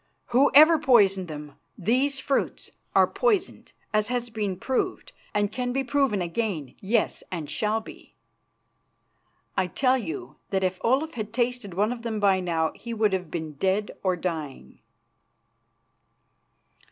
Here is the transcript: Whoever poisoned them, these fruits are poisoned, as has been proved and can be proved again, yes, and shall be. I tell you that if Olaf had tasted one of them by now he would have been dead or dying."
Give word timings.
Whoever 0.29 0.79
poisoned 0.79 1.27
them, 1.27 1.59
these 1.77 2.17
fruits 2.19 2.71
are 2.95 3.05
poisoned, 3.05 3.71
as 3.93 4.07
has 4.07 4.31
been 4.31 4.57
proved 4.57 5.11
and 5.31 5.51
can 5.51 5.71
be 5.71 5.83
proved 5.83 6.15
again, 6.15 6.73
yes, 6.81 7.21
and 7.31 7.47
shall 7.47 7.81
be. 7.81 8.15
I 9.55 9.67
tell 9.67 9.99
you 9.99 10.37
that 10.49 10.63
if 10.63 10.79
Olaf 10.83 11.13
had 11.13 11.31
tasted 11.31 11.75
one 11.75 11.91
of 11.91 12.01
them 12.01 12.19
by 12.19 12.39
now 12.39 12.71
he 12.73 12.95
would 12.95 13.13
have 13.13 13.29
been 13.29 13.53
dead 13.57 13.91
or 14.01 14.15
dying." 14.15 14.79